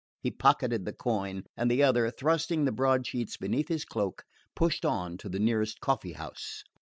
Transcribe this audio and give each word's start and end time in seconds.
He 0.19 0.31
pocketed 0.31 0.83
the 0.83 0.93
coin, 0.93 1.43
and 1.55 1.69
the 1.69 1.83
other, 1.83 2.09
thrusting 2.09 2.65
the 2.65 2.71
broadsheets 2.71 3.37
beneath 3.37 3.67
his 3.67 3.85
cloak, 3.85 4.23
pushed 4.55 4.83
on 4.83 5.15
to 5.19 5.29
the 5.29 5.37
nearest 5.37 5.79
coffee 5.79 6.13
house. 6.13 6.63